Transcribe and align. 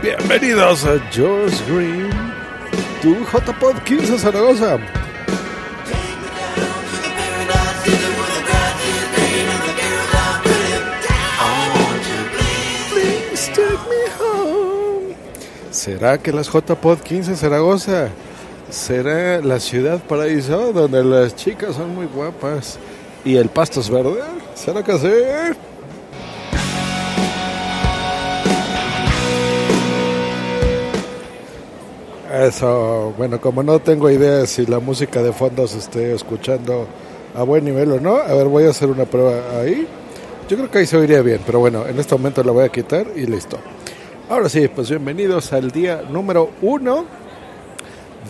Bienvenidos 0.00 0.86
a 0.86 0.98
Josh 1.14 1.60
Green, 1.68 2.10
tu 3.02 3.16
JPod 3.26 3.82
15 3.84 4.18
Zaragoza. 4.18 4.78
¿Será 15.70 16.16
que 16.16 16.32
las 16.32 16.48
JPod 16.48 17.00
15 17.00 17.36
Zaragoza 17.36 18.08
será 18.70 19.40
la 19.40 19.60
ciudad 19.60 20.00
paraíso 20.00 20.72
donde 20.72 21.02
las 21.04 21.34
chicas 21.34 21.76
son 21.76 21.94
muy 21.94 22.06
guapas 22.06 22.78
y 23.24 23.36
el 23.36 23.48
pasto 23.48 23.80
es 23.80 23.90
verde? 23.90 24.20
¿Será 24.54 24.82
que 24.82 24.98
sí? 24.98 25.08
Eso, 32.32 33.14
bueno, 33.16 33.40
como 33.40 33.62
no 33.62 33.80
tengo 33.80 34.10
idea 34.10 34.46
si 34.46 34.66
la 34.66 34.80
música 34.80 35.22
de 35.22 35.32
fondo 35.32 35.66
se 35.66 35.78
esté 35.78 36.14
escuchando 36.14 36.86
a 37.34 37.42
buen 37.42 37.64
nivel 37.64 37.90
o 37.92 38.00
no, 38.00 38.16
a 38.16 38.34
ver, 38.34 38.46
voy 38.46 38.64
a 38.64 38.70
hacer 38.70 38.90
una 38.90 39.06
prueba 39.06 39.60
ahí. 39.60 39.86
Yo 40.48 40.56
creo 40.56 40.70
que 40.70 40.78
ahí 40.78 40.86
se 40.86 40.96
oiría 40.96 41.22
bien, 41.22 41.40
pero 41.44 41.58
bueno, 41.58 41.86
en 41.86 41.98
este 41.98 42.14
momento 42.14 42.42
la 42.44 42.52
voy 42.52 42.64
a 42.64 42.68
quitar 42.68 43.06
y 43.16 43.26
listo. 43.26 43.58
Ahora 44.28 44.48
sí, 44.48 44.68
pues 44.68 44.90
bienvenidos 44.90 45.52
al 45.52 45.70
día 45.70 46.02
número 46.08 46.50
uno 46.60 47.06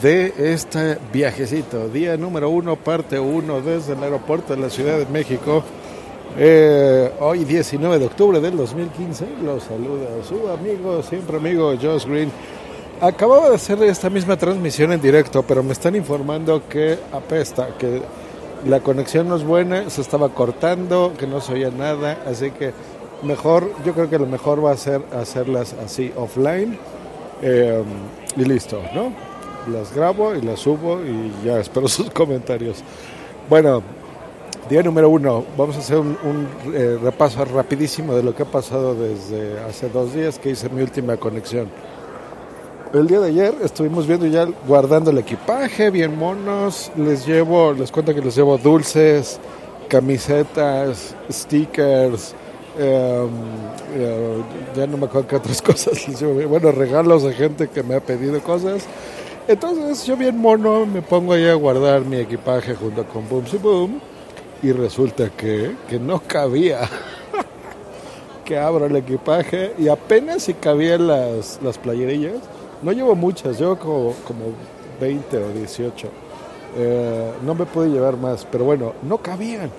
de 0.02 0.52
este 0.52 0.98
viajecito. 1.12 1.88
Día 1.88 2.16
número 2.16 2.50
uno, 2.50 2.76
parte 2.76 3.18
uno, 3.18 3.60
desde 3.60 3.94
el 3.94 4.02
aeropuerto 4.02 4.54
de 4.54 4.62
la 4.62 4.70
Ciudad 4.70 4.98
de 4.98 5.06
México. 5.06 5.62
Eh, 6.36 7.10
hoy 7.20 7.44
19 7.44 7.98
de 7.98 8.06
octubre 8.06 8.40
del 8.40 8.56
2015, 8.56 9.26
los 9.44 9.64
saluda 9.64 10.06
su 10.26 10.48
amigo, 10.48 11.02
siempre 11.02 11.38
amigo 11.38 11.74
Josh 11.80 12.06
Green. 12.06 12.30
Acababa 13.00 13.48
de 13.48 13.56
hacer 13.56 13.82
esta 13.82 14.10
misma 14.10 14.36
transmisión 14.36 14.92
en 14.92 15.00
directo, 15.00 15.42
pero 15.42 15.62
me 15.62 15.72
están 15.72 15.96
informando 15.96 16.62
que 16.68 16.98
apesta, 17.12 17.68
que 17.78 18.02
la 18.66 18.80
conexión 18.80 19.28
no 19.28 19.36
es 19.36 19.44
buena, 19.44 19.88
se 19.90 20.00
estaba 20.00 20.28
cortando, 20.28 21.12
que 21.18 21.26
no 21.26 21.40
se 21.40 21.54
oía 21.54 21.70
nada, 21.70 22.18
así 22.26 22.50
que 22.50 22.72
mejor, 23.22 23.72
yo 23.84 23.94
creo 23.94 24.10
que 24.10 24.18
lo 24.18 24.26
mejor 24.26 24.64
va 24.64 24.72
a 24.72 24.76
ser 24.76 25.02
hacerlas 25.12 25.74
así 25.84 26.12
offline 26.16 26.78
eh, 27.42 27.82
y 28.36 28.44
listo, 28.44 28.80
¿no? 28.94 29.27
Las 29.72 29.94
grabo 29.94 30.34
y 30.34 30.40
las 30.40 30.60
subo 30.60 31.00
y 31.02 31.32
ya 31.44 31.60
espero 31.60 31.88
sus 31.88 32.10
comentarios. 32.10 32.78
Bueno, 33.48 33.82
día 34.68 34.82
número 34.82 35.08
uno, 35.08 35.44
vamos 35.56 35.76
a 35.76 35.78
hacer 35.80 35.98
un, 35.98 36.16
un 36.24 36.74
eh, 36.74 36.98
repaso 37.02 37.44
rapidísimo 37.44 38.14
de 38.14 38.22
lo 38.22 38.34
que 38.34 38.42
ha 38.42 38.50
pasado 38.50 38.94
desde 38.94 39.60
hace 39.60 39.88
dos 39.88 40.14
días 40.14 40.38
que 40.38 40.50
hice 40.50 40.68
mi 40.68 40.82
última 40.82 41.16
conexión. 41.16 41.68
El 42.92 43.06
día 43.06 43.20
de 43.20 43.28
ayer 43.28 43.54
estuvimos 43.62 44.06
viendo 44.06 44.26
ya 44.26 44.46
guardando 44.66 45.10
el 45.10 45.18
equipaje, 45.18 45.90
bien 45.90 46.16
monos. 46.16 46.90
Les 46.96 47.26
llevo, 47.26 47.72
les 47.72 47.92
cuento 47.92 48.14
que 48.14 48.22
les 48.22 48.34
llevo 48.34 48.56
dulces, 48.56 49.38
camisetas, 49.88 51.14
stickers, 51.30 52.34
eh, 52.78 53.26
eh, 53.94 54.42
ya 54.76 54.86
no 54.86 54.96
me 54.96 55.06
acuerdo 55.06 55.26
qué 55.26 55.36
otras 55.36 55.60
cosas 55.62 56.08
les 56.08 56.20
llevo. 56.20 56.48
Bueno, 56.48 56.72
regalos 56.72 57.24
a 57.24 57.32
gente 57.32 57.68
que 57.68 57.82
me 57.82 57.94
ha 57.94 58.00
pedido 58.00 58.40
cosas. 58.40 58.84
Entonces 59.48 60.04
yo 60.04 60.14
bien 60.14 60.36
mono 60.36 60.84
me 60.84 61.00
pongo 61.00 61.32
ahí 61.32 61.48
a 61.48 61.54
guardar 61.54 62.02
mi 62.02 62.18
equipaje 62.18 62.74
junto 62.74 63.04
con 63.04 63.26
Boom 63.30 63.46
Boom 63.62 64.00
y 64.62 64.72
resulta 64.72 65.30
que, 65.30 65.74
que 65.88 65.98
no 65.98 66.20
cabía. 66.20 66.80
que 68.44 68.58
abro 68.58 68.84
el 68.84 68.96
equipaje 68.96 69.72
y 69.78 69.88
apenas 69.88 70.42
si 70.42 70.52
cabían 70.52 71.06
las, 71.06 71.60
las 71.62 71.78
playerillas. 71.78 72.34
No 72.82 72.92
llevo 72.92 73.14
muchas, 73.14 73.58
llevo 73.58 73.76
como, 73.76 74.12
como 74.26 74.52
20 75.00 75.38
o 75.38 75.48
18. 75.48 76.08
Eh, 76.76 77.32
no 77.42 77.54
me 77.54 77.64
pude 77.64 77.88
llevar 77.88 78.18
más, 78.18 78.46
pero 78.52 78.66
bueno, 78.66 78.92
no 79.02 79.16
cabían. 79.16 79.70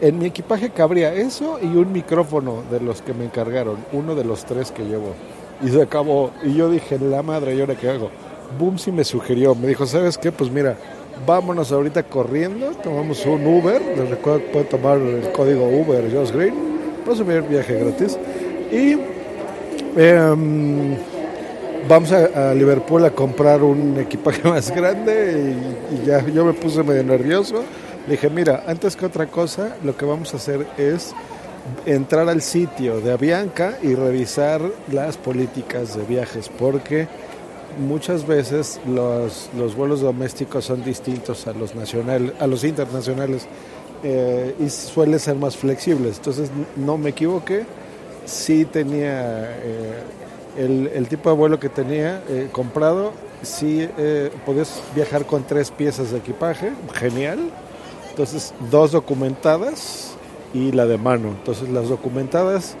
En 0.00 0.16
mi 0.16 0.26
equipaje 0.26 0.70
cabría 0.70 1.12
eso 1.12 1.58
y 1.60 1.66
un 1.66 1.90
micrófono 1.90 2.62
de 2.70 2.78
los 2.78 3.02
que 3.02 3.14
me 3.14 3.24
encargaron, 3.24 3.78
uno 3.90 4.14
de 4.14 4.22
los 4.22 4.44
tres 4.44 4.70
que 4.70 4.84
llevo. 4.84 5.14
Y 5.60 5.70
se 5.70 5.82
acabó. 5.82 6.30
Y 6.44 6.54
yo 6.54 6.70
dije, 6.70 7.00
la 7.00 7.24
madre, 7.24 7.56
¿y 7.56 7.60
ahora 7.60 7.74
qué 7.74 7.90
hago? 7.90 8.10
Boom 8.56 8.78
sí 8.78 8.92
me 8.92 9.04
sugirió, 9.04 9.54
me 9.54 9.66
dijo, 9.66 9.86
¿sabes 9.86 10.16
qué? 10.16 10.32
Pues 10.32 10.50
mira, 10.50 10.76
vámonos 11.26 11.72
ahorita 11.72 12.04
corriendo, 12.04 12.70
tomamos 12.82 13.24
un 13.26 13.46
Uber, 13.46 13.80
les 13.96 14.08
recuerdo 14.08 14.40
que 14.40 14.46
pueden 14.46 14.68
tomar 14.68 14.98
el 14.98 15.32
código 15.32 15.68
Uber 15.68 16.10
Josh 16.12 16.32
Green, 16.32 16.54
para 17.04 17.16
subir 17.16 17.42
viaje 17.42 17.78
gratis. 17.78 18.18
Y 18.72 18.96
em, 19.96 20.96
vamos 21.88 22.12
a, 22.12 22.50
a, 22.50 22.54
Liverpool 22.54 23.04
a 23.04 23.10
comprar 23.10 23.62
un 23.62 23.98
equipaje 23.98 24.42
más 24.48 24.70
grande 24.74 25.54
y, 25.92 25.94
y, 25.94 26.06
ya 26.06 26.24
yo 26.26 26.44
me 26.44 26.52
puse 26.52 26.82
medio 26.82 27.04
nervioso. 27.04 27.62
Le 28.06 28.12
dije, 28.12 28.30
mira, 28.30 28.64
antes 28.66 28.96
que 28.96 29.04
otra 29.04 29.26
cosa, 29.26 29.76
lo 29.84 29.96
que 29.96 30.06
vamos 30.06 30.32
a 30.32 30.38
hacer 30.38 30.66
es 30.78 31.14
entrar 31.84 32.28
al 32.28 32.42
sitio 32.42 33.00
de 33.00 33.12
Avianca 33.12 33.78
y 33.82 33.94
revisar 33.94 34.62
las 34.90 35.16
políticas 35.16 35.96
de 35.96 36.04
viajes, 36.04 36.48
porque 36.48 37.08
muchas 37.78 38.26
veces 38.26 38.80
los, 38.86 39.50
los 39.56 39.76
vuelos 39.76 40.00
domésticos 40.00 40.64
son 40.64 40.84
distintos 40.84 41.46
a 41.46 41.52
los 41.52 41.74
nacionales, 41.74 42.32
a 42.40 42.46
los 42.46 42.64
internacionales 42.64 43.46
eh, 44.02 44.54
y 44.58 44.68
suelen 44.70 45.18
ser 45.18 45.36
más 45.36 45.56
flexibles. 45.56 46.16
Entonces 46.18 46.50
no 46.76 46.98
me 46.98 47.10
equivoqué, 47.10 47.66
sí 48.24 48.64
tenía 48.64 49.50
eh, 49.62 50.02
el, 50.56 50.90
el, 50.94 51.08
tipo 51.08 51.30
de 51.30 51.36
vuelo 51.36 51.58
que 51.60 51.68
tenía 51.68 52.22
eh, 52.28 52.48
comprado, 52.52 53.12
sí 53.42 53.88
eh, 53.98 54.30
podías 54.44 54.82
viajar 54.94 55.24
con 55.26 55.44
tres 55.44 55.70
piezas 55.70 56.10
de 56.10 56.18
equipaje, 56.18 56.72
genial. 56.94 57.38
Entonces 58.10 58.52
dos 58.70 58.92
documentadas 58.92 60.16
y 60.52 60.72
la 60.72 60.86
de 60.86 60.98
mano. 60.98 61.28
Entonces 61.28 61.68
las 61.68 61.88
documentadas 61.88 62.76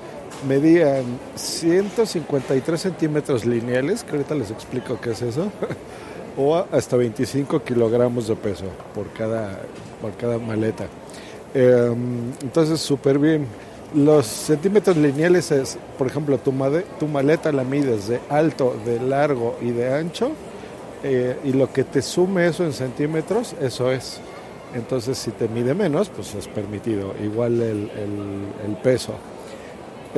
medían 0.46 1.04
153 1.34 2.80
centímetros 2.80 3.44
lineales, 3.44 4.04
que 4.04 4.12
ahorita 4.12 4.34
les 4.34 4.50
explico 4.50 5.00
qué 5.00 5.10
es 5.10 5.22
eso, 5.22 5.50
o 6.36 6.56
hasta 6.56 6.96
25 6.96 7.62
kilogramos 7.64 8.28
de 8.28 8.36
peso 8.36 8.66
por 8.94 9.08
cada, 9.12 9.58
por 10.00 10.12
cada 10.16 10.38
maleta. 10.38 10.86
Eh, 11.54 11.94
entonces, 12.42 12.80
súper 12.80 13.18
bien. 13.18 13.46
Los 13.94 14.26
centímetros 14.26 14.96
lineales 14.96 15.50
es, 15.50 15.78
por 15.96 16.06
ejemplo, 16.06 16.36
tu, 16.38 16.52
tu, 16.98 17.08
maleta 17.08 17.50
la 17.52 17.64
mides 17.64 18.08
de 18.08 18.20
alto, 18.28 18.76
de 18.84 19.00
largo 19.00 19.56
y 19.62 19.70
de 19.70 19.94
ancho, 19.94 20.30
eh, 21.02 21.38
y 21.42 21.52
lo 21.52 21.72
que 21.72 21.84
te 21.84 22.02
sume 22.02 22.46
eso 22.46 22.64
en 22.64 22.74
centímetros, 22.74 23.54
eso 23.60 23.90
es. 23.90 24.20
Entonces, 24.74 25.16
si 25.16 25.30
te 25.30 25.48
mide 25.48 25.74
menos, 25.74 26.10
pues 26.10 26.34
es 26.34 26.46
permitido. 26.46 27.14
Igual 27.22 27.62
el, 27.62 27.90
el 28.66 28.76
peso. 28.82 29.14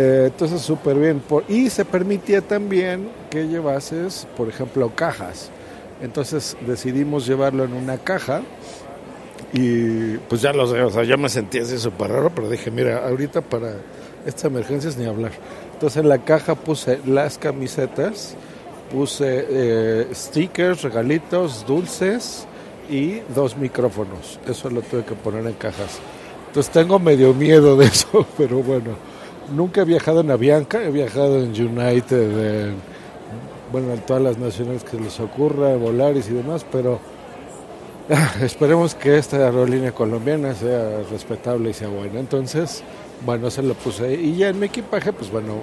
Eh, 0.01 0.25
entonces, 0.27 0.63
súper 0.63 0.97
bien. 0.99 1.21
Por, 1.21 1.45
y 1.49 1.69
se 1.69 1.85
permitía 1.85 2.41
también 2.41 3.09
que 3.31 3.47
llevases, 3.47 4.27
por 4.37 4.49
ejemplo, 4.49 4.91
cajas. 4.95 5.51
Entonces 6.01 6.57
decidimos 6.67 7.27
llevarlo 7.27 7.65
en 7.65 7.75
una 7.75 7.99
caja 7.99 8.41
y 9.53 10.17
pues 10.29 10.41
ya 10.41 10.53
lo 10.53 10.67
sé, 10.67 10.81
o 10.81 10.91
sea, 10.91 11.03
yo 11.03 11.19
me 11.19 11.29
sentí 11.29 11.59
así 11.59 11.79
súper 11.79 12.11
raro, 12.11 12.31
pero 12.35 12.49
dije, 12.49 12.71
mira, 12.71 13.07
ahorita 13.07 13.43
para 13.43 13.75
estas 14.25 14.45
emergencias 14.45 14.97
ni 14.97 15.05
hablar. 15.05 15.33
Entonces 15.75 16.03
en 16.03 16.09
la 16.09 16.19
caja 16.25 16.55
puse 16.55 17.01
las 17.05 17.37
camisetas, 17.37 18.35
puse 18.91 19.47
eh, 19.51 20.09
stickers, 20.15 20.83
regalitos, 20.83 21.67
dulces 21.67 22.47
y 22.89 23.21
dos 23.35 23.59
micrófonos. 23.59 24.41
Eso 24.47 24.71
lo 24.71 24.81
tuve 24.81 25.05
que 25.05 25.15
poner 25.15 25.47
en 25.47 25.55
cajas. 25.55 25.99
Entonces 26.47 26.73
tengo 26.73 26.99
medio 26.99 27.35
miedo 27.35 27.77
de 27.77 27.87
eso, 27.89 28.27
pero 28.39 28.63
bueno. 28.63 29.10
Nunca 29.51 29.83
he 29.83 29.85
viajado 29.85 30.21
en 30.21 30.31
Avianca, 30.31 30.83
he 30.83 30.91
viajado 30.91 31.43
en 31.43 31.51
United, 31.51 32.69
en, 32.69 32.75
bueno, 33.73 33.93
en 33.93 34.01
todas 34.01 34.23
las 34.23 34.39
naciones 34.39 34.85
que 34.85 34.99
les 34.99 35.19
ocurra, 35.21 35.77
Volaris 35.77 36.29
y 36.29 36.35
demás, 36.35 36.65
pero 36.71 37.01
ah, 38.11 38.35
esperemos 38.43 38.95
que 38.95 39.19
esta 39.19 39.37
aerolínea 39.37 39.93
colombiana 39.93 40.55
sea 40.55 41.03
respetable 41.11 41.71
y 41.71 41.75
sea 41.75 41.89
buena. 41.89 42.21
Entonces, 42.21 42.83
bueno, 43.25 43.51
se 43.51 43.63
lo 43.63 43.75
puse 43.75 44.07
ahí. 44.07 44.15
Y 44.15 44.37
ya 44.37 44.49
en 44.49 44.59
mi 44.59 44.67
equipaje, 44.67 45.13
pues 45.13 45.31
bueno, 45.31 45.55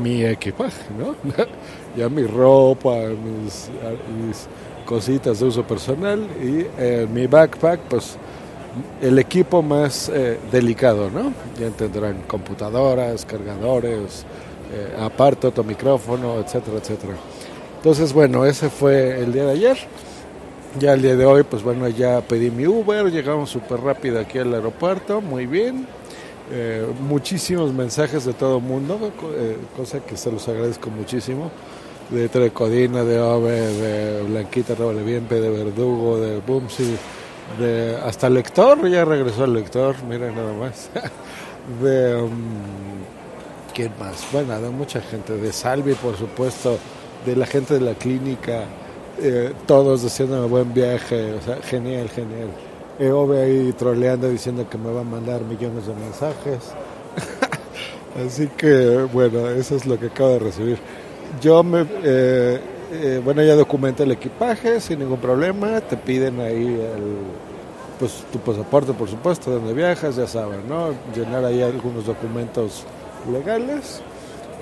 mi 0.00 0.24
equipaje, 0.24 0.84
¿no? 0.98 1.14
ya 1.96 2.08
mi 2.08 2.24
ropa, 2.24 2.96
mis, 3.08 3.70
mis, 4.24 4.46
cositas 4.84 5.40
de 5.40 5.46
uso 5.46 5.64
personal 5.64 6.28
y 6.40 6.64
eh, 6.78 7.08
mi 7.12 7.26
backpack, 7.26 7.80
pues 7.88 8.16
el 9.00 9.18
equipo 9.18 9.62
más 9.62 10.08
eh, 10.08 10.38
delicado, 10.50 11.10
¿no? 11.10 11.32
Ya 11.58 11.70
tendrán 11.70 12.22
computadoras, 12.26 13.24
cargadores, 13.24 14.24
eh, 14.72 14.96
aparte 15.00 15.46
otro 15.46 15.64
micrófono, 15.64 16.38
etcétera, 16.40 16.78
etcétera. 16.78 17.14
Entonces, 17.76 18.12
bueno, 18.12 18.44
ese 18.44 18.68
fue 18.68 19.20
el 19.20 19.32
día 19.32 19.44
de 19.44 19.52
ayer. 19.52 19.78
Ya 20.78 20.92
el 20.92 21.02
día 21.02 21.16
de 21.16 21.24
hoy, 21.24 21.42
pues 21.42 21.62
bueno, 21.62 21.88
ya 21.88 22.20
pedí 22.20 22.50
mi 22.50 22.66
Uber, 22.66 23.10
llegamos 23.10 23.48
súper 23.48 23.80
rápido 23.80 24.20
aquí 24.20 24.38
al 24.38 24.52
aeropuerto, 24.52 25.20
muy 25.20 25.46
bien. 25.46 25.86
Eh, 26.52 26.86
muchísimos 27.00 27.72
mensajes 27.72 28.24
de 28.24 28.32
todo 28.32 28.58
el 28.58 28.62
mundo, 28.62 29.12
eh, 29.36 29.56
cosa 29.76 30.00
que 30.00 30.16
se 30.16 30.30
los 30.30 30.46
agradezco 30.48 30.90
muchísimo. 30.90 31.50
De 32.10 32.28
Trecodina, 32.28 33.02
de 33.04 33.18
Ove, 33.18 33.52
de 33.52 34.22
Blanquita 34.22 34.74
Bien, 34.74 35.26
de 35.28 35.50
Verdugo, 35.50 36.20
de 36.20 36.38
Bumsy, 36.38 36.96
de 37.58 37.96
hasta 38.04 38.28
Lector, 38.28 38.88
ya 38.88 39.04
regresó 39.04 39.44
el 39.44 39.54
Lector, 39.54 39.96
mira 40.08 40.30
nada 40.30 40.52
más. 40.52 40.90
de. 41.82 42.22
Um, 42.22 42.32
¿Quién 43.74 43.92
más? 44.00 44.26
Bueno, 44.32 44.58
de 44.58 44.70
mucha 44.70 45.02
gente, 45.02 45.36
de 45.36 45.52
Salvi, 45.52 45.92
por 45.94 46.16
supuesto, 46.16 46.78
de 47.26 47.36
la 47.36 47.44
gente 47.44 47.74
de 47.74 47.80
la 47.80 47.92
clínica, 47.92 48.64
eh, 49.20 49.52
todos 49.66 50.20
un 50.20 50.50
buen 50.50 50.72
viaje, 50.72 51.34
o 51.34 51.42
sea, 51.42 51.56
genial, 51.56 52.08
genial. 52.08 52.48
Ove 53.12 53.42
ahí 53.42 53.74
troleando 53.74 54.30
diciendo 54.30 54.66
que 54.70 54.78
me 54.78 54.90
va 54.90 55.02
a 55.02 55.04
mandar 55.04 55.42
millones 55.42 55.86
de 55.86 55.94
mensajes. 55.94 56.72
Así 58.26 58.48
que, 58.56 59.06
bueno, 59.12 59.46
eso 59.50 59.76
es 59.76 59.84
lo 59.84 59.98
que 59.98 60.06
acabo 60.06 60.30
de 60.30 60.38
recibir. 60.38 60.78
Yo 61.42 61.62
me, 61.62 61.84
eh, 62.02 62.58
eh, 62.92 63.20
bueno, 63.24 63.42
ya 63.42 63.54
documenté 63.54 64.04
el 64.04 64.12
equipaje 64.12 64.80
sin 64.80 65.00
ningún 65.00 65.18
problema. 65.18 65.80
Te 65.80 65.96
piden 65.96 66.40
ahí 66.40 66.66
el, 66.66 67.16
pues 67.98 68.24
tu 68.32 68.38
pasaporte, 68.38 68.92
por 68.92 69.08
supuesto, 69.08 69.50
donde 69.50 69.72
viajas, 69.72 70.16
ya 70.16 70.26
saben, 70.26 70.68
¿no? 70.68 70.90
Llenar 71.14 71.44
ahí 71.44 71.62
algunos 71.62 72.06
documentos 72.06 72.84
legales. 73.30 74.00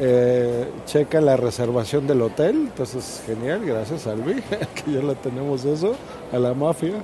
Eh, 0.00 0.66
checa 0.86 1.20
la 1.20 1.36
reservación 1.36 2.06
del 2.06 2.22
hotel, 2.22 2.56
entonces 2.56 3.22
genial, 3.26 3.64
gracias 3.64 4.08
Albi, 4.08 4.34
que 4.74 4.92
ya 4.92 5.02
la 5.02 5.14
tenemos 5.14 5.64
eso, 5.64 5.94
a 6.32 6.38
la 6.38 6.52
mafia. 6.52 6.94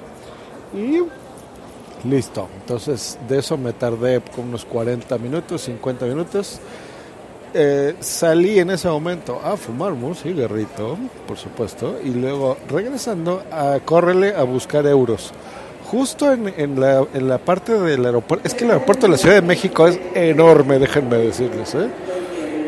Y 0.75 1.03
Listo. 2.05 2.49
Entonces 2.61 3.19
de 3.29 3.39
eso 3.39 3.59
me 3.59 3.73
tardé 3.73 4.21
con 4.21 4.49
unos 4.49 4.65
40 4.65 5.19
minutos, 5.19 5.63
50 5.63 6.07
minutos. 6.07 6.61
Eh, 7.53 7.97
salí 7.99 8.61
en 8.61 8.71
ese 8.71 8.89
momento 8.89 9.41
a 9.45 9.57
fumar 9.57 9.93
un 9.93 10.15
cigarrito, 10.15 10.97
por 11.27 11.37
supuesto, 11.37 11.99
y 12.05 12.11
luego 12.11 12.57
regresando 12.69 13.43
a 13.51 13.79
córrele 13.85 14.35
a 14.35 14.45
buscar 14.45 14.87
euros. 14.87 15.33
Justo 15.91 16.33
en, 16.33 16.55
en, 16.57 16.79
la, 16.79 17.05
en 17.13 17.29
la 17.29 17.39
parte 17.39 17.73
del 17.73 18.07
aeropuerto, 18.07 18.47
es 18.47 18.55
que 18.55 18.65
el 18.65 18.71
aeropuerto 18.71 19.07
de 19.07 19.13
la 19.13 19.19
Ciudad 19.19 19.35
de 19.35 19.43
México 19.43 19.89
es 19.89 19.99
enorme, 20.15 20.79
déjenme 20.79 21.17
decirles. 21.17 21.75
¿eh? 21.75 21.89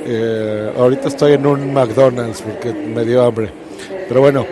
Eh, 0.04 0.72
ahorita 0.76 1.06
estoy 1.06 1.34
en 1.34 1.46
un 1.46 1.72
McDonald's 1.72 2.42
porque 2.42 2.72
me 2.72 3.04
dio 3.04 3.22
hambre. 3.22 3.50
Pero 4.08 4.20
bueno, 4.20 4.44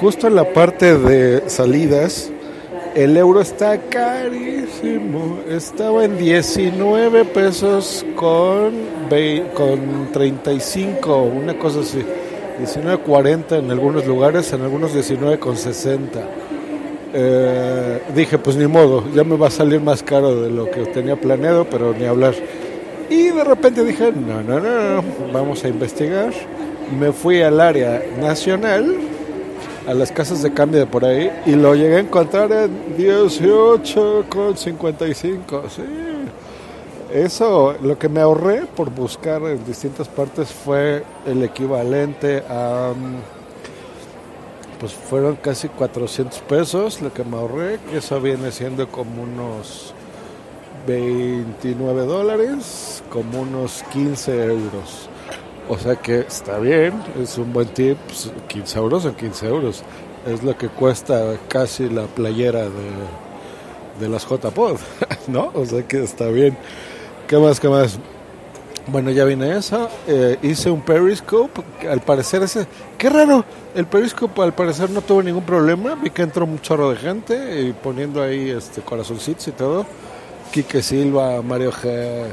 justo 0.00 0.26
en 0.28 0.34
la 0.34 0.50
parte 0.50 0.96
de 0.96 1.50
salidas, 1.50 2.30
el 2.94 3.16
euro 3.16 3.40
está 3.40 3.78
carísimo. 3.78 5.38
Estaba 5.48 6.04
en 6.04 6.18
19 6.18 7.24
pesos 7.26 8.04
con, 8.14 8.72
con 9.54 10.12
35, 10.12 11.22
una 11.22 11.58
cosa 11.58 11.80
así. 11.80 12.04
19.40 12.58 13.58
en 13.58 13.70
algunos 13.70 14.06
lugares, 14.06 14.52
en 14.52 14.62
algunos 14.62 14.94
19.60. 14.94 16.06
Eh, 17.14 18.02
dije, 18.14 18.38
pues 18.38 18.56
ni 18.56 18.66
modo, 18.66 19.04
ya 19.14 19.24
me 19.24 19.36
va 19.36 19.46
a 19.46 19.50
salir 19.50 19.80
más 19.80 20.02
caro 20.02 20.42
de 20.42 20.50
lo 20.50 20.70
que 20.70 20.84
tenía 20.86 21.16
planeado, 21.16 21.64
pero 21.64 21.94
ni 21.94 22.04
hablar. 22.04 22.34
Y 23.08 23.28
de 23.28 23.44
repente 23.44 23.84
dije, 23.84 24.12
no, 24.12 24.42
no, 24.42 24.60
no, 24.60 25.04
vamos 25.32 25.64
a 25.64 25.68
investigar. 25.68 26.32
Me 26.98 27.12
fui 27.12 27.42
al 27.42 27.60
área 27.60 28.02
nacional 28.20 29.07
a 29.88 29.94
las 29.94 30.12
casas 30.12 30.42
de 30.42 30.52
cambio 30.52 30.80
de 30.80 30.86
por 30.86 31.06
ahí 31.06 31.32
y 31.46 31.52
lo 31.52 31.74
llegué 31.74 31.96
a 31.96 32.00
encontrar 32.00 32.52
en 32.52 32.94
18,55. 32.98 35.70
Sí. 35.70 35.82
Eso, 37.10 37.74
lo 37.82 37.98
que 37.98 38.10
me 38.10 38.20
ahorré 38.20 38.66
por 38.66 38.90
buscar 38.90 39.40
en 39.44 39.64
distintas 39.64 40.06
partes 40.06 40.52
fue 40.52 41.02
el 41.26 41.42
equivalente 41.42 42.42
a. 42.50 42.92
Pues 44.78 44.92
fueron 44.92 45.36
casi 45.36 45.68
400 45.68 46.38
pesos 46.40 47.00
lo 47.00 47.10
que 47.12 47.24
me 47.24 47.36
ahorré, 47.36 47.78
que 47.90 47.96
eso 47.96 48.20
viene 48.20 48.52
siendo 48.52 48.88
como 48.88 49.22
unos 49.22 49.94
29 50.86 52.04
dólares, 52.04 53.02
como 53.10 53.40
unos 53.40 53.82
15 53.90 54.44
euros. 54.44 55.08
O 55.68 55.78
sea 55.78 55.96
que 55.96 56.20
está 56.20 56.58
bien, 56.58 56.94
es 57.22 57.36
un 57.36 57.52
buen 57.52 57.68
tip, 57.68 57.98
15 58.06 58.30
pues, 58.48 58.76
euros 58.76 59.02
son 59.02 59.14
15 59.14 59.46
euros. 59.46 59.82
Es 60.26 60.42
lo 60.42 60.56
que 60.56 60.68
cuesta 60.68 61.36
casi 61.48 61.88
la 61.88 62.06
playera 62.06 62.64
de, 62.64 62.90
de 64.00 64.08
las 64.08 64.26
JPod, 64.26 64.78
¿no? 65.28 65.50
O 65.54 65.66
sea 65.66 65.82
que 65.86 66.02
está 66.02 66.28
bien. 66.28 66.56
¿Qué 67.26 67.36
más, 67.36 67.60
qué 67.60 67.68
más? 67.68 67.98
Bueno, 68.86 69.10
ya 69.10 69.24
vine 69.24 69.54
eso. 69.54 69.90
Eh, 70.06 70.38
hice 70.42 70.70
un 70.70 70.80
Periscope. 70.80 71.62
Al 71.86 72.00
parecer 72.00 72.42
ese... 72.42 72.66
¡Qué 72.96 73.10
raro! 73.10 73.44
El 73.74 73.84
Periscope 73.84 74.40
al 74.40 74.54
parecer 74.54 74.88
no 74.88 75.02
tuvo 75.02 75.22
ningún 75.22 75.44
problema. 75.44 75.94
Vi 75.94 76.08
que 76.08 76.22
entró 76.22 76.46
un 76.46 76.58
chorro 76.62 76.90
de 76.90 76.96
gente 76.96 77.60
y 77.60 77.74
poniendo 77.74 78.22
ahí 78.22 78.48
este 78.48 78.80
corazoncitos 78.80 79.46
y 79.48 79.52
todo. 79.52 79.84
Quique 80.50 80.82
Silva, 80.82 81.42
Mario 81.42 81.70
G 81.70 82.28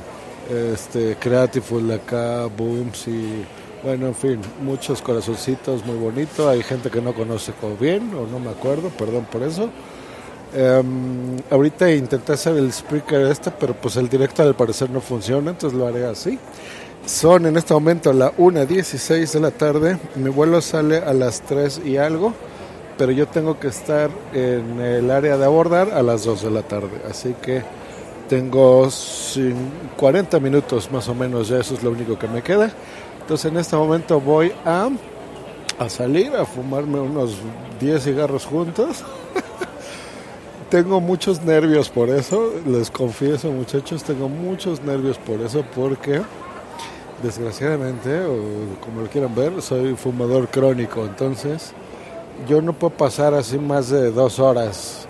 este, 0.50 1.16
Creative 1.16 1.94
acá, 1.94 2.46
Booms 2.46 3.08
y 3.08 3.46
bueno, 3.84 4.08
en 4.08 4.16
fin, 4.16 4.42
muchos 4.64 5.02
corazoncitos, 5.02 5.86
muy 5.86 5.98
bonito. 5.98 6.50
Hay 6.50 6.64
gente 6.64 6.90
que 6.90 7.02
no 7.02 7.14
conoce 7.14 7.52
como 7.54 7.76
bien 7.78 8.12
o 8.16 8.26
no 8.26 8.40
me 8.40 8.50
acuerdo, 8.50 8.90
perdón 8.90 9.28
por 9.32 9.44
eso. 9.44 9.70
Em, 10.54 11.38
ahorita 11.50 11.92
intenté 11.92 12.34
hacer 12.34 12.56
el 12.56 12.72
speaker 12.72 13.22
este, 13.28 13.52
pero 13.52 13.74
pues 13.74 13.98
el 13.98 14.08
directo 14.08 14.42
al 14.42 14.56
parecer 14.56 14.90
no 14.90 15.02
funciona, 15.02 15.52
entonces 15.52 15.78
lo 15.78 15.86
haré 15.86 16.06
así. 16.06 16.40
Son 17.06 17.46
en 17.46 17.58
este 17.58 17.74
momento 17.74 18.12
la 18.14 18.32
1.16 18.36 19.34
de 19.34 19.40
la 19.40 19.52
tarde, 19.52 20.00
mi 20.16 20.30
vuelo 20.30 20.62
sale 20.62 20.98
a 20.98 21.14
las 21.14 21.42
3 21.42 21.82
y 21.86 21.98
algo, 21.98 22.34
pero 22.98 23.12
yo 23.12 23.28
tengo 23.28 23.60
que 23.60 23.68
estar 23.68 24.10
en 24.34 24.80
el 24.80 25.12
área 25.12 25.38
de 25.38 25.46
abordar 25.46 25.92
a 25.92 26.02
las 26.02 26.24
2 26.24 26.44
de 26.44 26.50
la 26.52 26.64
tarde, 26.64 27.02
así 27.08 27.36
que 27.42 27.62
tengo 28.30 28.90
40 29.98 30.40
minutos 30.40 30.92
más 30.92 31.08
o 31.08 31.16
menos, 31.16 31.48
ya 31.48 31.60
eso 31.60 31.74
es 31.74 31.84
lo 31.84 31.92
único 31.92 32.18
que 32.18 32.28
me 32.28 32.42
queda. 32.42 32.72
Entonces 33.22 33.52
en 33.52 33.58
este 33.58 33.76
momento 33.76 34.20
voy 34.20 34.52
a, 34.66 34.90
a 35.80 35.90
salir 35.90 36.36
a 36.36 36.46
fumarme 36.46 37.00
unos 37.00 37.38
10 37.80 38.04
cigarros 38.04 38.46
juntos. 38.46 39.04
tengo 40.70 41.00
muchos 41.00 41.42
nervios 41.44 41.90
por 41.90 42.10
eso, 42.10 42.52
les 42.68 42.90
confieso 42.90 43.52
muchachos, 43.52 44.04
tengo 44.04 44.28
muchos 44.28 44.82
nervios 44.82 45.18
por 45.18 45.42
eso 45.42 45.64
porque 45.76 46.22
desgraciadamente, 47.24 48.20
o 48.26 48.36
como 48.84 49.02
lo 49.02 49.08
quieran 49.08 49.34
ver, 49.34 49.62
soy 49.62 49.96
fumador 49.96 50.48
crónico, 50.48 51.06
entonces 51.06 51.72
yo 52.48 52.62
no 52.62 52.74
puedo 52.74 52.94
pasar 52.94 53.34
así 53.34 53.58
más 53.58 53.90
de 53.90 54.12
dos 54.12 54.40
horas 54.40 55.05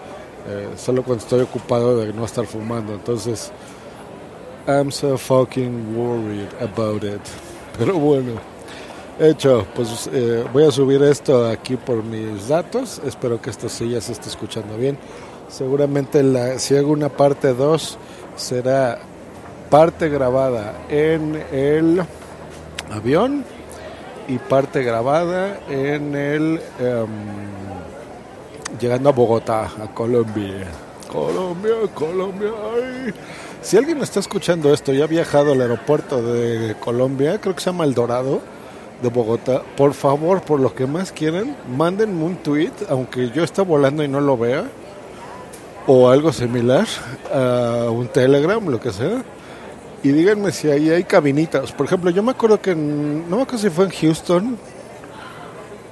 eh, 0.47 0.69
solo 0.77 1.03
cuando 1.03 1.23
estoy 1.23 1.41
ocupado 1.41 1.97
de 1.97 2.13
no 2.13 2.25
estar 2.25 2.45
fumando. 2.45 2.93
Entonces, 2.93 3.51
I'm 4.67 4.91
so 4.91 5.17
fucking 5.17 5.95
worried 5.95 6.49
about 6.61 7.03
it. 7.03 7.21
Pero 7.77 7.97
bueno, 7.97 8.33
hecho, 9.19 9.65
pues 9.75 10.09
eh, 10.13 10.45
voy 10.53 10.65
a 10.65 10.71
subir 10.71 11.01
esto 11.03 11.47
aquí 11.47 11.75
por 11.75 12.03
mis 12.03 12.47
datos. 12.47 13.01
Espero 13.05 13.41
que 13.41 13.49
esto 13.49 13.69
sí 13.69 13.89
ya 13.89 14.01
se 14.01 14.11
esté 14.11 14.29
escuchando 14.29 14.77
bien. 14.77 14.97
Seguramente 15.47 16.23
la, 16.23 16.59
si 16.59 16.75
hago 16.75 16.91
una 16.91 17.09
parte 17.09 17.53
2 17.53 17.97
será 18.35 18.99
parte 19.69 20.09
grabada 20.09 20.73
en 20.89 21.43
el 21.51 22.01
avión 22.91 23.45
y 24.27 24.37
parte 24.37 24.83
grabada 24.83 25.59
en 25.69 26.15
el... 26.15 26.61
Em, 26.79 27.55
llegando 28.79 29.09
a 29.09 29.11
Bogotá, 29.11 29.71
a 29.81 29.87
Colombia. 29.93 30.67
Colombia, 31.11 31.73
Colombia. 31.93 32.51
Si 33.61 33.77
alguien 33.77 34.01
está 34.01 34.19
escuchando 34.19 34.73
esto 34.73 34.93
y 34.93 35.01
ha 35.01 35.07
viajado 35.07 35.53
al 35.53 35.61
aeropuerto 35.61 36.21
de 36.21 36.75
Colombia, 36.79 37.39
creo 37.39 37.55
que 37.55 37.61
se 37.61 37.71
llama 37.71 37.83
El 37.85 37.93
Dorado 37.93 38.41
de 39.01 39.09
Bogotá, 39.09 39.61
por 39.75 39.93
favor, 39.93 40.41
por 40.41 40.59
lo 40.59 40.73
que 40.73 40.85
más 40.87 41.11
quieran, 41.11 41.55
mándenme 41.75 42.23
un 42.23 42.37
tweet, 42.37 42.71
aunque 42.89 43.29
yo 43.31 43.43
esté 43.43 43.61
volando 43.61 44.03
y 44.03 44.07
no 44.07 44.21
lo 44.21 44.37
vea, 44.37 44.65
o 45.87 46.09
algo 46.09 46.31
similar, 46.31 46.87
a 47.33 47.89
un 47.89 48.07
Telegram, 48.07 48.65
lo 48.67 48.79
que 48.79 48.91
sea, 48.91 49.23
y 50.03 50.09
díganme 50.09 50.51
si 50.51 50.69
ahí 50.69 50.89
hay 50.89 51.03
cabinitas. 51.03 51.71
Por 51.71 51.87
ejemplo, 51.87 52.09
yo 52.11 52.23
me 52.23 52.31
acuerdo 52.31 52.61
que, 52.61 52.75
no 52.75 53.35
me 53.35 53.41
acuerdo 53.41 53.57
si 53.57 53.69
fue 53.69 53.85
en 53.85 53.91
Houston, 53.91 54.57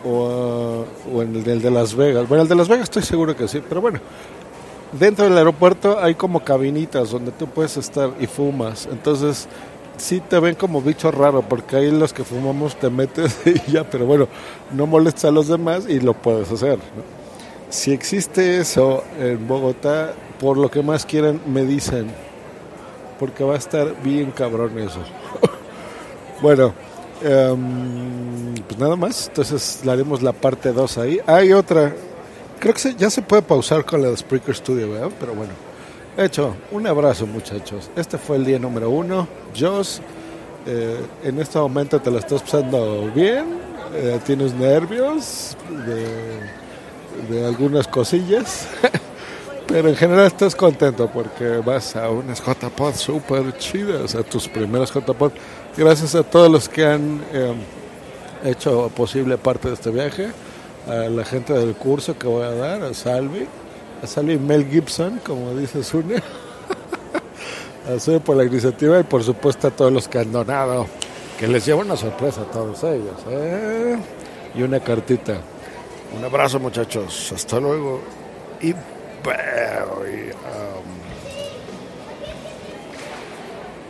o, 0.05 0.85
en 1.21 1.35
el 1.35 1.61
de 1.61 1.71
Las 1.71 1.95
Vegas. 1.95 2.27
Bueno, 2.27 2.43
el 2.43 2.49
de 2.49 2.55
Las 2.55 2.67
Vegas 2.67 2.83
estoy 2.83 3.03
seguro 3.03 3.35
que 3.35 3.47
sí, 3.47 3.61
pero 3.67 3.81
bueno. 3.81 3.99
Dentro 4.91 5.25
del 5.25 5.35
aeropuerto 5.35 5.97
hay 5.99 6.13
como 6.13 6.43
cabinitas 6.43 7.09
donde 7.09 7.31
tú 7.31 7.47
puedes 7.47 7.77
estar 7.77 8.11
y 8.19 8.27
fumas. 8.27 8.87
Entonces, 8.91 9.47
sí 9.97 10.19
te 10.19 10.39
ven 10.39 10.55
como 10.55 10.81
bicho 10.81 11.11
raro, 11.11 11.41
porque 11.41 11.77
ahí 11.77 11.91
los 11.91 12.13
que 12.13 12.23
fumamos 12.23 12.75
te 12.75 12.89
metes 12.89 13.39
y 13.45 13.71
ya, 13.71 13.83
pero 13.83 14.05
bueno, 14.05 14.27
no 14.71 14.85
molestes 14.85 15.25
a 15.25 15.31
los 15.31 15.47
demás 15.47 15.85
y 15.87 15.99
lo 15.99 16.13
puedes 16.13 16.51
hacer. 16.51 16.77
si 17.69 17.91
existe 17.91 18.59
eso 18.59 19.03
en 19.19 19.47
Bogotá, 19.47 20.13
por 20.39 20.57
lo 20.57 20.69
que 20.69 20.83
más 20.83 21.05
quieran, 21.05 21.41
me 21.47 21.65
dicen. 21.65 22.07
Porque 23.19 23.43
va 23.43 23.53
a 23.53 23.57
estar 23.57 23.95
bien 24.03 24.31
cabrón 24.31 24.77
eso. 24.77 24.99
bueno, 26.41 26.73
em, 27.23 28.53
pues 28.67 28.79
nada 28.79 28.95
más. 28.95 29.27
Entonces 29.27 29.81
le 29.83 29.91
haremos 29.91 30.21
la 30.21 30.33
parte 30.33 30.71
2 30.71 30.97
ahí. 30.97 31.19
Hay 31.25 31.53
otra. 31.53 31.93
Creo 32.59 32.73
que 32.73 32.95
ya 32.95 33.09
se 33.09 33.21
puede 33.21 33.41
pausar 33.41 33.85
con 33.85 34.01
la 34.01 34.09
de 34.09 34.17
Spreaker 34.17 34.55
Studio, 34.55 34.91
¿verdad? 34.91 35.09
Pero 35.19 35.33
bueno. 35.33 35.51
Hecho, 36.15 36.55
un 36.71 36.85
abrazo 36.85 37.25
muchachos. 37.25 37.89
Este 37.95 38.17
fue 38.17 38.37
el 38.37 38.45
día 38.45 38.59
número 38.59 38.89
uno. 38.89 39.27
Joss, 39.59 39.99
eh, 40.67 40.99
en 41.23 41.39
este 41.39 41.57
momento 41.57 41.99
te 41.99 42.11
lo 42.11 42.19
estás 42.19 42.43
pasando 42.43 43.11
bien. 43.15 43.45
Eh, 43.95 44.19
tienes 44.25 44.53
nervios 44.53 45.57
de, 45.69 47.33
de 47.33 47.45
algunas 47.45 47.87
cosillas. 47.87 48.67
Pero 49.67 49.89
en 49.89 49.95
general 49.95 50.27
estás 50.27 50.55
contento 50.55 51.07
porque 51.07 51.57
vas 51.57 51.95
a 51.95 52.09
unas 52.09 52.41
JPod 52.41 52.93
súper 52.95 53.57
chidas, 53.57 54.13
a 54.15 54.23
tus 54.23 54.47
primeras 54.47 54.93
JPod. 54.93 55.31
Gracias 55.77 56.15
a 56.15 56.23
todos 56.23 56.51
los 56.51 56.67
que 56.67 56.85
han 56.85 57.23
eh, 57.31 57.53
hecho 58.43 58.91
posible 58.95 59.37
parte 59.37 59.69
de 59.69 59.73
este 59.75 59.89
viaje, 59.89 60.31
a 60.87 61.09
la 61.09 61.23
gente 61.23 61.53
del 61.53 61.75
curso 61.75 62.17
que 62.17 62.27
voy 62.27 62.43
a 62.43 62.51
dar, 62.51 62.83
a 62.83 62.93
Salvi, 62.93 63.47
a 64.03 64.07
Salvi 64.07 64.37
Mel 64.37 64.69
Gibson, 64.69 65.21
como 65.25 65.55
dice 65.55 65.83
Sune, 65.83 66.17
a 67.89 67.99
Sune 67.99 68.19
por 68.19 68.35
la 68.35 68.43
iniciativa 68.43 68.99
y 68.99 69.03
por 69.03 69.23
supuesto 69.23 69.67
a 69.69 69.71
todos 69.71 69.93
los 69.93 70.07
que 70.07 70.19
han 70.19 70.31
donado, 70.31 70.87
que 71.39 71.47
les 71.47 71.65
llevo 71.65 71.81
una 71.81 71.95
sorpresa 71.95 72.41
a 72.41 72.51
todos 72.51 72.83
ellos. 72.83 73.15
¿eh? 73.29 73.97
Y 74.55 74.61
una 74.61 74.79
cartita. 74.81 75.37
Un 76.15 76.23
abrazo 76.23 76.59
muchachos, 76.59 77.31
hasta 77.33 77.59
luego 77.59 78.01
y 78.63 78.73
Barry. 79.23 80.31
Uh, 80.33 80.72